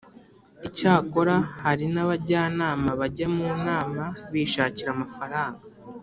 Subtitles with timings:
[0.67, 5.63] Icyakora hari n’Abajyanama bajya mu Nama bishakira amafaranga